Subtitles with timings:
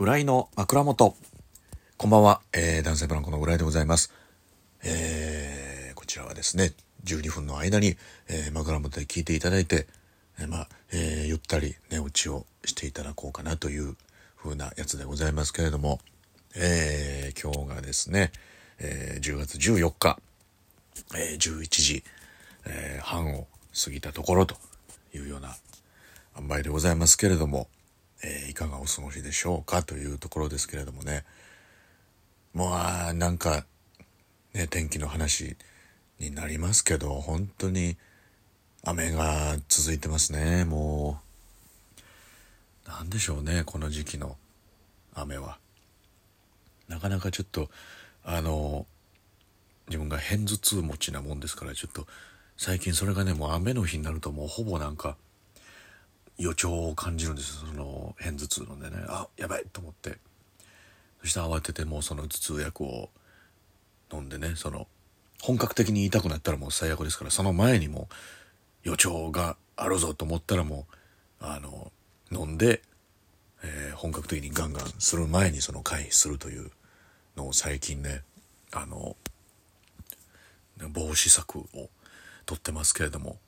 [0.00, 1.16] 浦井の枕元。
[1.96, 4.12] こんばんは、えー、男性ブランコの浦井でございます。
[4.84, 7.96] えー、こちらはですね、12分の間に、
[8.28, 9.88] えー、枕元で聞いていただいて、
[10.38, 13.96] えーまあ、えーゆったり寝落ちをしていただこうかなという
[14.36, 15.98] 風なやつでございますけれども、
[16.54, 18.30] えー、今日がですね、
[18.78, 20.20] えー、10月14日、
[21.16, 22.04] えー11時、
[22.66, 24.54] えー半を過ぎたところと
[25.12, 25.56] いうような
[26.38, 27.66] 塩梅でございますけれども、
[28.22, 31.24] えーいかがお過ごしでしょうかというところですけれどもね。
[32.54, 33.64] もうあなんか
[34.54, 35.56] ね天気の話
[36.18, 37.96] になりますけど本当に
[38.82, 40.64] 雨が続いてますね。
[40.64, 41.20] も
[42.86, 44.36] うなんでしょうねこの時期の
[45.14, 45.58] 雨は。
[46.88, 47.68] なかなかちょっと
[48.24, 48.86] あの
[49.88, 52.06] 自分が片頭痛持ちなもんですからちょっと
[52.56, 55.16] 最近それがねもう雨の日になるともうほぼなんか
[56.38, 58.96] 予兆を感じるんですその片頭痛のでね。
[59.08, 60.18] あやばいと思って。
[61.20, 63.10] そして慌ててもうその頭痛薬を
[64.12, 64.52] 飲んでね。
[64.56, 64.86] その
[65.42, 68.08] 本格的に痛くなったらもう最悪ですからその前にも
[68.82, 70.86] 予兆があるぞと思ったらも
[71.40, 71.92] うあの
[72.32, 72.82] 飲んで、
[73.62, 76.70] えー本格的にガンガンする前にその回避するという
[77.36, 78.22] のを最近ね
[78.72, 79.16] あの
[80.78, 81.64] 防止策を
[82.46, 83.38] 取ってますけれども。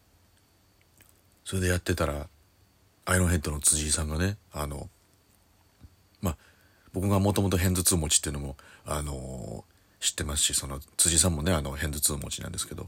[1.50, 2.28] それでやってたら
[3.11, 4.89] アイロンヘッドの辻井さんがねあの
[6.22, 6.36] まあ
[6.92, 9.64] 僕がもともと片頭痛持ちっていうのもあの
[9.98, 12.86] 知ってますしその辻井さんもねあの片頭痛持ちなんですけど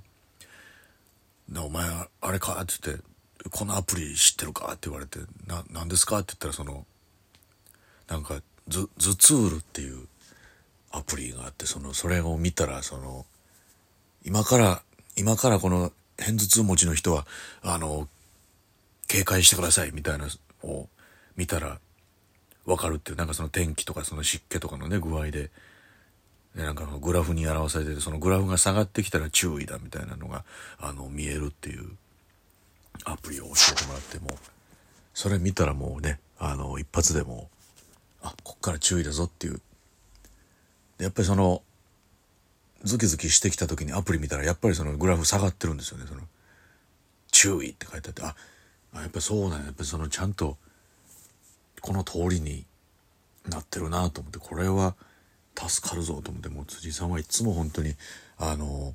[1.51, 1.89] 「なお前
[2.21, 3.05] あれか?」って言って
[3.51, 6.87] 「このアプリ知ってるか?」って言われて「な何ですか?」って言ったらその
[8.07, 10.07] なんかズ「ズツール」っていう
[10.93, 13.27] アプリがあってそのそれを見たらその
[14.25, 14.83] 今から
[15.17, 17.27] 今からこの片頭痛持ちの人は
[17.63, 18.09] あの
[19.13, 20.27] 警戒してくださいみたいな
[20.63, 20.89] を
[21.37, 21.79] 見たら
[22.65, 25.51] 分かるっていうなんかその天気とかその湿気とかのね具合で
[26.57, 30.45] でなんかグラフに表されててそのグラフが下がってきたら注意だみたいなのが
[30.81, 31.91] あの見えるっていう
[33.05, 34.31] アプリを教えてもらっても
[35.13, 37.51] それ見たらもうねあの一発でも
[38.23, 39.61] あこっから注意だぞっていう。
[40.99, 41.63] やっぱりその
[42.85, 46.05] ズキズキしてきた時にアプリ見たらやっぱりそのグラフ下がってるんですよね。
[46.09, 46.21] その
[47.31, 48.37] 注意って書いてあってあ
[49.01, 49.67] やっぱそうなんや。
[49.67, 50.57] やっぱそのちゃんと
[51.81, 52.65] この通りに
[53.49, 54.95] なってるなと思ってこれは
[55.57, 57.95] 助かるぞと思ってもう辻さんはいつも本当に
[58.39, 58.95] あの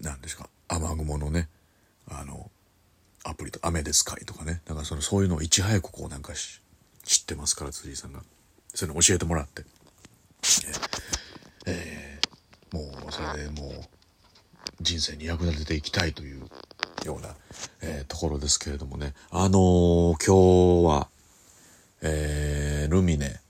[0.00, 1.48] 何ですか雨雲のね
[2.08, 2.50] あの
[3.24, 4.60] アプリと「雨ですかい」とかね。
[4.66, 8.22] だからそのそういうのをいち早くこうなんか知ってますから辻さんが。
[8.74, 9.64] そういうの教えてもらって。
[11.66, 12.16] えー
[12.72, 13.72] もうそれでもう
[14.80, 16.42] 人生に役立てていきたいという
[17.06, 17.34] ような、
[17.80, 19.14] えーところですけれどもね。
[19.30, 21.08] あのー今日は、
[22.02, 23.40] えールミネ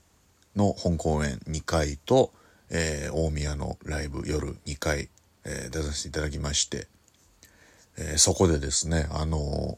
[0.55, 2.31] の本公演2回と、
[2.69, 5.09] えー大宮のライブ夜2回、
[5.43, 6.87] えー出させていただきまして、
[7.97, 9.77] えーそこでですねあの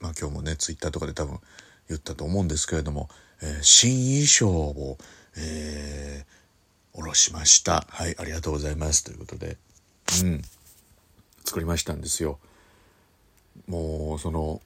[0.00, 1.38] まあ今日もねツイッターとかで多分
[1.88, 3.08] 言ったと思うんですけれども、
[3.42, 4.98] えー新衣装を、
[5.36, 6.32] えー
[6.94, 7.86] おろしました。
[7.88, 9.02] はいありがとうございます。
[9.02, 9.56] ということで
[10.22, 10.42] うん。
[11.44, 12.38] 作りましたんですよ。
[13.72, 14.60] もうその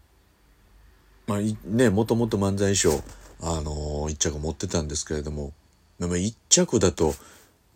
[1.28, 3.02] まあねもともと漫才衣装
[3.40, 5.52] あの一着持ってたんですけれども
[6.00, 7.14] でも一着だと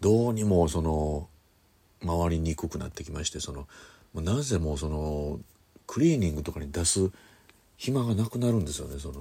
[0.01, 1.29] どうにもその
[2.05, 3.69] 回りにくくなってきましてその
[4.15, 5.39] なぜもうその
[5.87, 7.11] クリーニングとかに出す
[7.77, 9.15] 暇がなくなるんですよねその。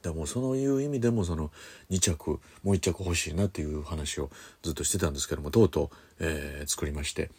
[0.00, 1.50] だからもうそういう意味でもその
[1.90, 2.30] 2着
[2.62, 4.30] もう1着欲しいなっていう話を
[4.62, 7.30] ずっとしてたんですけどもとうとう、えー作りまして、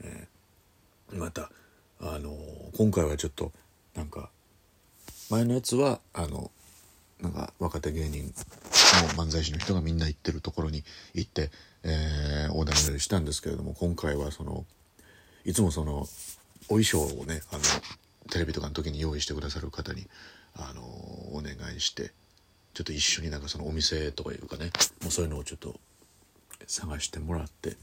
[0.00, 0.38] えー
[1.18, 1.50] また、
[2.00, 2.36] あの
[2.76, 3.52] 今回はちょっと
[3.94, 4.30] なんか
[5.30, 6.50] 前のやつはあの
[7.20, 11.50] なんか若手芸人の漫才師の人がみんな行ってるところに行って、
[11.82, 14.64] えー、オーダーメールしたんですけれども今回はその
[15.44, 16.06] いつもその
[16.68, 17.62] お衣装をねあの
[18.30, 20.06] テレビとかの時に用意してくださる方に
[20.54, 22.12] あのお願いして
[22.74, 24.66] ちょっと一緒になんかそのお店とかいうかね
[25.02, 25.74] もうそういうのをちょっと
[26.66, 27.76] 探してもらって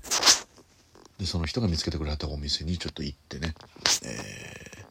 [1.19, 3.53] でその人が見つけてくれたお店にちょっと行ってね、
[4.03, 4.85] えー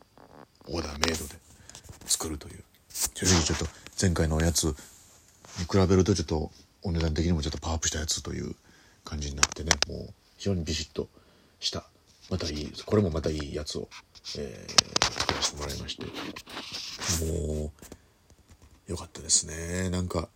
[0.66, 1.34] オーダーメイドで
[2.06, 2.64] 作るという。
[2.88, 3.66] 正直ちょっと
[4.00, 4.72] 前回のおやつに
[5.70, 6.50] 比べるとちょっと
[6.82, 8.54] お値段的にもちょっとパワーアップしたやつという
[9.04, 11.08] 感じになってねもう非常にビシッと
[11.60, 11.84] した
[12.30, 13.88] またいいこれもまたいいやつを、
[14.38, 16.06] えー作らせてもらいまして。
[17.26, 17.70] も
[18.88, 19.90] うよかったですね。
[19.90, 20.28] なんか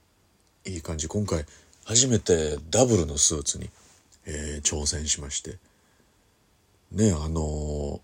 [0.66, 1.08] いい感じ。
[1.08, 1.46] 今回
[1.84, 3.70] 初めてダブルのスーツに、
[4.26, 5.56] えー挑戦しまして。
[6.92, 8.00] ねあのー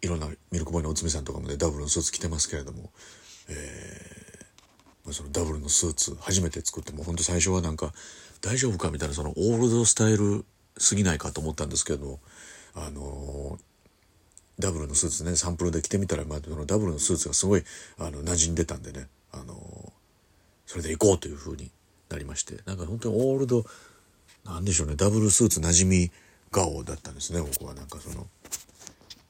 [0.00, 2.90] いろんなミルクボーイの内海さんとかもねダブルのスーツ着てますけれども、
[3.48, 4.18] えー
[5.10, 7.94] そのダブルのスーツ初めて作っても本当最初はなんか
[8.42, 10.44] 大丈夫かみたいなそのオールドスタイル
[10.76, 12.18] すぎないかと思ったんですけど
[12.74, 13.68] あのー
[14.58, 17.62] ダブルのスーツねサンプルで着てみたら、まあ、そのダブルのスーツがすごい
[17.98, 19.92] あの馴染んでたんでね、あの
[20.66, 21.70] それで行こうという風に
[22.10, 23.64] なりましてなんか本当にオールド
[24.44, 26.10] なんでしょうねダブルスーツ馴染み
[26.50, 28.26] 顔だったんですね僕はなんかその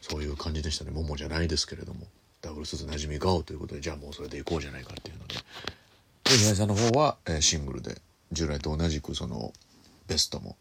[0.01, 0.91] そういう感じでしたね。
[0.91, 2.07] ももじゃないですけれども。
[2.41, 5.35] ダブルスーツ馴染み顔ということでじゃあもうそれで行こうじゃないかっていうので。
[5.35, 5.41] で
[6.37, 8.01] 平井さんの方は、えーシングルで
[8.33, 9.53] 従来と同じくその
[10.07, 10.57] ベストも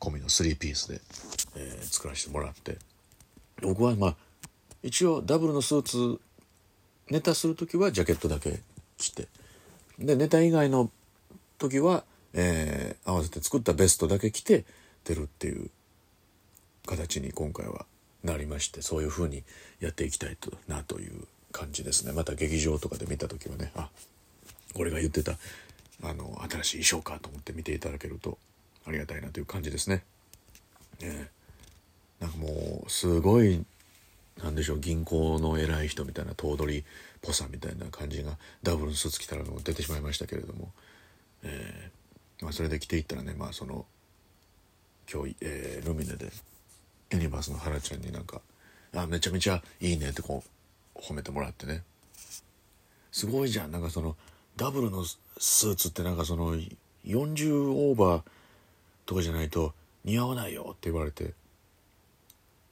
[0.00, 1.00] 込みの3ピースで、
[1.56, 2.78] えー作らせてもらって。
[3.60, 4.16] 僕はまあ
[4.82, 6.20] 一応ダブルのスーツ
[7.10, 8.60] ネタする時はジャケットだけ
[8.96, 9.28] 着て。
[9.98, 10.90] でネタ以外の
[11.58, 14.64] 時は、えー合わせて作ったベストだけ着て
[15.04, 15.70] 出るっていう
[16.86, 17.86] 形に今回は
[18.24, 19.42] なりましてそういう風に
[19.80, 23.88] やっていきたいとなという感じですねまた劇場とかで見た時はねあ
[24.74, 25.32] これが言ってた
[26.02, 28.38] あの新しい衣装かと思って見ていただけると
[28.86, 30.02] ありがたいなという感じですね。
[31.00, 31.28] ね
[32.20, 33.64] なんかもうすごい
[34.42, 36.84] なんでしょう銀行の偉い人みたいな頭取っ
[37.20, 40.70] ぽさみたいな感じがダブルのスーツ着たらもう出てしまいましたけれども、
[41.42, 43.84] えーまあ、それで着ていったらねまあその
[45.12, 46.30] 今日、えールミネで
[47.12, 48.40] ユニバースの原ちゃんになんか
[48.94, 50.44] 「あめちゃめちゃいいね」ってこ
[50.94, 51.82] う褒めてもらってね。
[53.12, 53.72] すごいじゃん。
[53.72, 54.16] なんかその
[54.56, 56.56] ダブルのスーツってなんかその
[57.04, 58.22] 40オーバー
[59.06, 59.74] とかじゃないと
[60.04, 61.34] 似合わないよって言われて。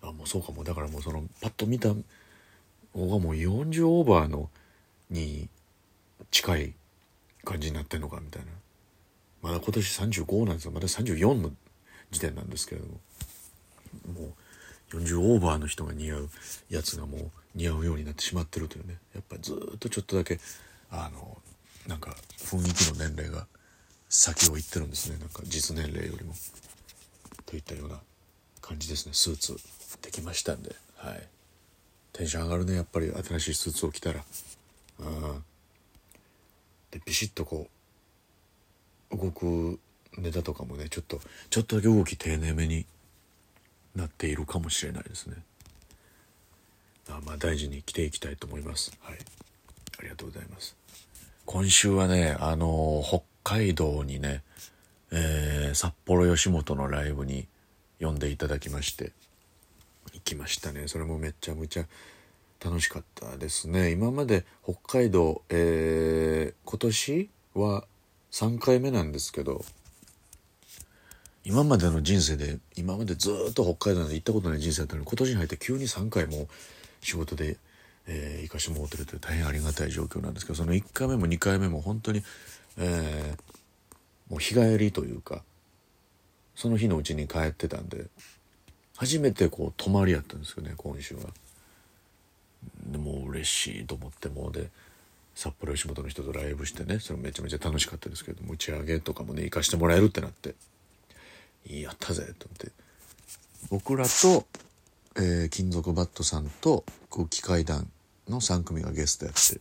[0.00, 0.62] あもうそうかも。
[0.62, 4.49] だからもうそのパッと見た方がもう40オーバーの
[5.11, 5.49] に
[6.31, 6.75] 近い
[7.44, 8.52] 感じになってんのかみたいな。
[9.43, 10.73] まだ今年35なんですよ。
[10.73, 11.50] まだ34の
[12.11, 13.00] 時点なんですけれども。
[14.06, 14.35] も
[14.93, 16.31] う40オーバーの人が似合う
[16.70, 18.96] やつがもう似合うようになってしまってるというね。
[19.14, 20.38] やっぱりずっとちょっとだけ
[20.90, 21.37] あの
[21.87, 23.46] なんか雰囲気の年齢が
[24.08, 25.19] 先を行ってるんですね。
[25.19, 26.35] なんか実年齢よりも。
[27.46, 27.99] といったような
[28.61, 29.12] 感じですね。
[29.14, 29.56] スーツ
[30.02, 30.75] できましたんで。
[30.96, 31.29] はい。
[32.12, 32.75] テンション上がるね。
[32.75, 34.23] やっぱり新しいスーツを着たら。
[35.00, 35.44] うん。
[36.90, 37.69] でビシッとこ
[39.11, 39.79] う動く
[40.19, 41.20] ネタとかもねちょっと
[41.50, 42.87] ちょっとだけ動き丁寧めに
[43.94, 45.37] なっているかもしれないですね。
[47.08, 48.93] あまあ大事に着ていきたいと思います。
[49.00, 49.19] はい。
[49.99, 50.76] ありがとうございます。
[51.46, 54.43] 今週はねあの北海道にね、
[55.11, 57.46] えー札幌吉本のライブに
[58.00, 59.12] 呼んでいただきまして
[60.12, 60.88] 行きましたね。
[60.88, 61.85] それもめちゃむちゃ
[62.64, 63.90] 楽しかったですね。
[63.90, 67.85] 今まで北海道、えー今年は
[68.31, 69.64] 3回目なんですけど
[71.49, 76.47] 今までの人生で今までずっと北海道に行ったことない人生だったのに今年に入って急に3回も
[77.00, 77.56] 仕事で、
[78.06, 82.23] えー行かしてもらってるという大変ありがたい状況なんですけどその1回目も2回目も本当に、
[82.77, 83.59] えー
[84.29, 85.43] もう日帰りというか
[86.55, 88.09] その日のうちに帰ってたんで
[88.99, 91.23] 初めてこう泊まりやったんですよね今週は。
[92.89, 94.69] でもう嬉しいと思ってもうで
[95.35, 100.55] 札幌吉本の人とライブしてねそれめちゃめちゃ楽しかったですけども打ち上げとかもね行かしてもらえるってなって
[101.69, 102.73] やったぜと思って。
[103.70, 104.47] 僕らと、
[105.17, 107.91] えー金属バットさんと空気階段
[108.29, 109.61] の3組がゲストやって。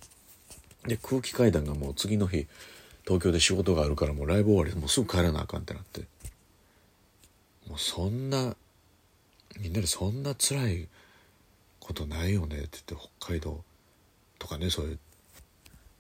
[0.88, 2.48] で空気階段がもう次の日
[3.04, 6.02] 東京で仕事があるからもうライブ終わりでもうすぐ帰らなあかんってなって。
[7.68, 8.56] もうそんな
[9.60, 10.88] みんなでそんな辛い
[11.80, 13.64] ことないよねって言って北海道
[14.40, 15.00] とかねそういう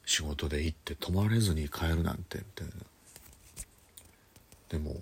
[0.06, 2.74] 仕事で行って泊まれずに帰るなんてみたいな。
[4.70, 4.94] でも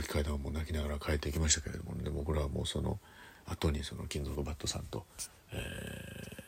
[0.00, 2.98] 空気階段も泣きながら帰っていきましたけれども、ね、僕らはもうその
[3.46, 5.04] 後にその金属バットさんと、
[5.52, 6.38] えー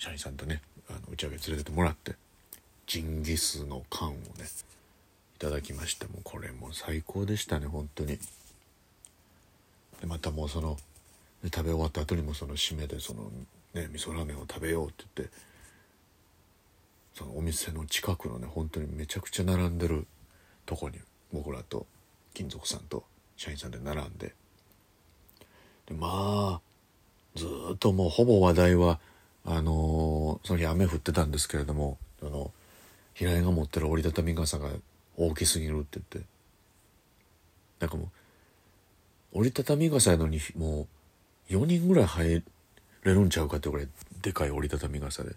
[0.00, 2.14] 社員さんとねあの打ち上げ連れてってもらって
[2.86, 4.18] ジンギスの缶をね
[5.36, 8.18] いただきましてもうこれも最高でしたね本当に。
[10.00, 10.78] でまたもうその
[11.44, 13.24] 食べ終わった後にもその締めでその
[13.74, 15.34] ね味噌ラーメンを食べようって言って
[17.14, 20.06] そのお店の近くのね本当にめちゃくちゃ並んでる
[20.64, 20.98] とこに
[21.30, 21.86] 僕らと
[22.34, 23.04] 金属さんと
[23.36, 24.34] 社員さんで並んで。
[25.86, 26.60] でまあ
[27.34, 29.00] ずっともうほぼ話題は
[29.44, 32.52] あのーその日雨降ってたんですけれどもあの
[33.14, 34.70] 平井が持ってる折りたたみ傘が
[35.16, 36.28] 大きすぎるって言って。
[37.80, 38.10] なんかも
[39.32, 40.86] う折りたたみ傘やのにも
[41.50, 42.42] う4人ぐらい入
[43.04, 43.88] れるんちゃうかってぐらい
[44.20, 45.34] でかい折りたたみ傘で。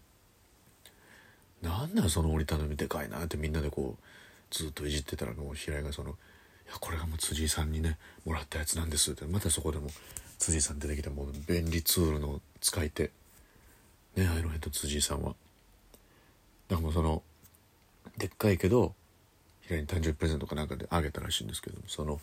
[1.62, 4.04] なんなんその折りたたみでかいなってみんなでこう
[4.54, 6.18] ずっといじってたらもう平井がその
[6.68, 9.90] 「やこれがもう辻井さんにねもらったやつなんです」ってまたそこでも
[10.40, 13.12] 辻井さん出てきてもう便利ツールの使い手。
[14.16, 15.36] ねアイロンヘッド辻井さんは。
[16.68, 17.24] だからもうその
[18.18, 18.94] でっかいけど
[19.62, 22.20] 平に誕生日プレゼントかなんかであげたらしいんですけどその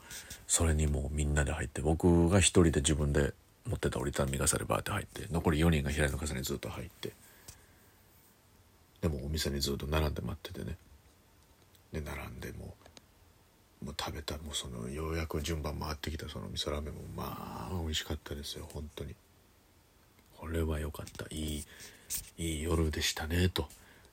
[0.47, 3.33] それにもうみんなで入って僕が一人で自分で
[3.67, 7.13] 持ってた折りたたみ傘でバーって入って残り4人が平井の傘にずっと入って。
[9.01, 10.77] でもお店にずっと並んで待っててね。
[11.93, 12.90] で並んでもう
[13.85, 19.15] もう食べたもうそのようやく順番回ってきたその味噌ラーメンもまあ美味しかったですよ本当に。
[20.39, 21.27] これは良かった。
[21.35, 21.65] いい
[22.39, 23.69] いい夜でしたねと、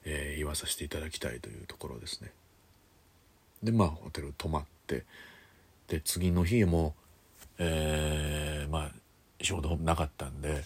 [0.05, 2.31] えー、言わさせていただきたいというところですね。
[3.63, 5.03] でまあホテル泊まって
[5.87, 6.93] で次の日も
[7.59, 8.91] えー、まあ
[9.41, 10.63] 仕事なかったんで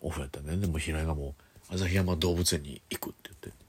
[0.00, 1.34] オフやったんで、ね、でも平井がも
[1.70, 3.64] う旭山動物園に行くって言って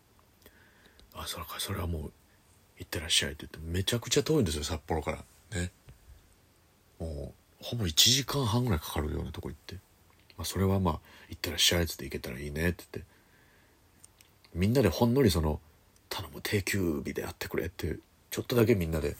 [1.14, 2.12] 「あそれかそれはもう
[2.80, 5.18] 行ってらっしゃい」って言ってめちゃくちゃ遠いんですよ札幌から。
[5.58, 5.70] ね。
[6.98, 9.76] もうほぼ1時間半ぐらいかかるようなとこ行って、
[10.36, 13.10] まあ、それはまあ行ってらっしゃいっつって行けたらいいねって言って。
[14.54, 15.60] みんなでほんのりその
[16.08, 17.98] 頼む定休日でやってくれって
[18.30, 19.16] ちょっとだけみんなで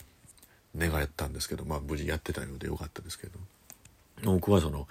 [0.77, 3.39] 願ったんですけどまあ無事やってたようでよかったですけど。
[4.25, 4.87] 僕はその、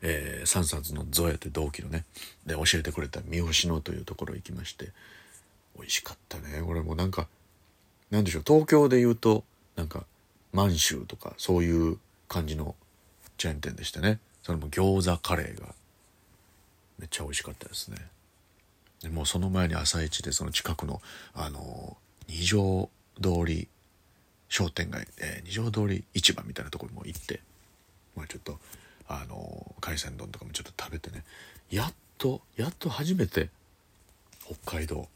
[0.00, 2.04] えー、3冊のゾエって同期のね
[2.46, 4.90] で教えてくれた三好野というところ行きまして
[5.76, 6.62] 美味しかったね。
[6.64, 7.28] これもなんか
[8.12, 9.42] なんでしょう東京で言うと
[9.74, 10.04] なんか
[10.52, 12.76] 満州とかそういう感じの
[13.38, 14.20] チェーン店でしたね。
[14.42, 15.74] それも餃子カレーが
[16.98, 17.96] めっちゃ美味しかったですね。
[19.02, 21.00] でもうその前に朝一でその近くの
[21.34, 21.96] あの
[22.28, 22.90] 二条
[23.20, 23.66] 通り
[24.48, 27.40] 商店街、えー、二条通り市場みたいなところも行って
[28.14, 28.58] まあちょっと
[29.08, 31.24] あの海鮮丼とかもちょっと食べてね。
[31.70, 33.48] やっとやっと初めて
[34.44, 35.08] 北海道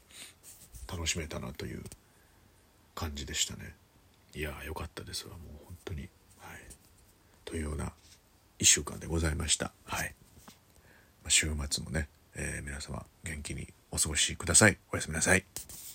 [0.91, 1.83] 楽しめたなという
[2.97, 3.75] 感じでしたね。
[4.33, 6.01] いや良かったですわもう本当に。
[6.39, 6.57] はい。
[7.45, 7.93] というような
[8.57, 9.71] 1週間でございました。
[9.85, 10.15] はい、
[11.23, 14.79] ま、週末もね、えー、皆様元気にお過ごしください。
[14.91, 15.86] おやすみなさい。